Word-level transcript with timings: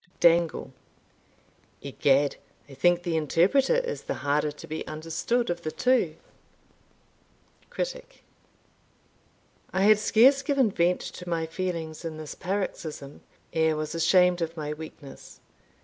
Dangle. 0.19 0.73
Egad, 1.83 2.37
I 2.67 2.73
think 2.73 3.03
the 3.03 3.15
interpreter 3.15 3.75
is 3.75 4.01
the 4.01 4.15
harder 4.25 4.49
to 4.51 4.65
be 4.67 4.87
understood 4.87 5.51
of 5.51 5.61
the 5.61 5.69
two. 5.71 6.15
Critic. 7.69 8.23
I 9.71 9.83
had 9.83 9.99
scarce 9.99 10.41
given 10.41 10.71
vent 10.71 11.01
to 11.01 11.29
my 11.29 11.45
feelings 11.45 12.03
in 12.03 12.17
this 12.17 12.33
paroxysm, 12.33 13.21
ere 13.53 13.75
was 13.75 13.93
ashamed 13.93 14.41
of 14.41 14.57
my 14.57 14.73
weakness. 14.73 15.39